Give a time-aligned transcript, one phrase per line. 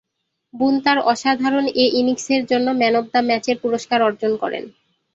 [0.53, 4.63] বুন তাঁর অসাধারণ এ ইনিংসের জন্যে ম্যান অব দ্য ম্যাচের পুরস্কার অর্জন করেন।